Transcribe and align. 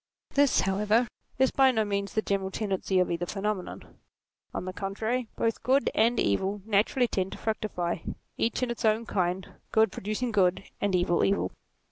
This, 0.33 0.61
however, 0.61 1.07
is 1.37 1.51
by 1.51 1.69
no 1.69 1.85
means 1.85 2.15
the 2.15 2.23
general 2.23 2.49
tendency 2.49 2.97
of 2.97 3.11
either 3.11 3.27
phenomenon. 3.27 3.99
On 4.51 4.65
the 4.65 4.73
contrary, 4.73 5.27
both 5.35 5.61
good 5.61 5.91
and 5.93 6.19
evil 6.19 6.63
naturally 6.65 7.07
tend 7.07 7.33
to 7.33 7.37
fructify, 7.37 7.97
each 8.35 8.63
in 8.63 8.71
its 8.71 8.83
own 8.83 9.05
kind, 9.05 9.53
good 9.71 9.91
producing 9.91 10.31
good, 10.31 10.63
and 10.81 10.95
evil, 10.95 11.23
evil. 11.23 11.51